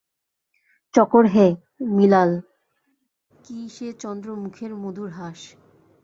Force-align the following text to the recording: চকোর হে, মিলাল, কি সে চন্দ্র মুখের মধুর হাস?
চকোর 0.93 1.25
হে, 1.27 1.47
মিলাল, 1.91 2.31
কি 3.31 3.59
সে 3.69 3.87
চন্দ্র 3.93 4.27
মুখের 4.35 4.71
মধুর 4.75 5.09
হাস? 5.09 5.39